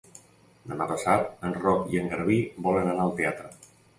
[0.71, 3.55] Demà passat en Roc i en Garbí volen anar al teatre.